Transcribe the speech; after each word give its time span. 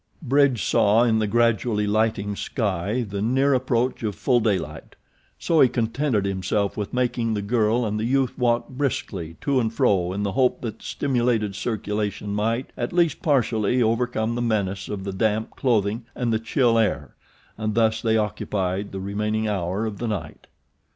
Bridge 0.23 0.63
saw 0.65 1.03
in 1.03 1.19
the 1.19 1.27
gradually 1.27 1.85
lighting 1.85 2.35
sky 2.35 3.05
the 3.07 3.21
near 3.21 3.53
approach 3.53 4.01
of 4.01 4.15
full 4.15 4.39
daylight; 4.39 4.95
so 5.37 5.61
he 5.61 5.69
contented 5.69 6.25
himself 6.25 6.75
with 6.75 6.91
making 6.91 7.35
the 7.35 7.41
girl 7.43 7.85
and 7.85 7.99
the 7.99 8.05
youth 8.05 8.35
walk 8.35 8.67
briskly 8.67 9.35
to 9.41 9.59
and 9.59 9.71
fro 9.71 10.11
in 10.11 10.23
the 10.23 10.31
hope 10.31 10.61
that 10.61 10.81
stimulated 10.81 11.53
circulation 11.53 12.33
might 12.33 12.71
at 12.75 12.91
least 12.93 13.21
partially 13.21 13.83
overcome 13.83 14.33
the 14.33 14.41
menace 14.41 14.89
of 14.89 15.03
the 15.03 15.13
damp 15.13 15.51
clothing 15.55 16.03
and 16.15 16.33
the 16.33 16.39
chill 16.39 16.79
air, 16.79 17.13
and 17.55 17.75
thus 17.75 18.01
they 18.01 18.17
occupied 18.17 18.91
the 18.91 18.99
remaining 18.99 19.47
hour 19.47 19.85
of 19.85 19.99
the 19.99 20.07
night. 20.07 20.47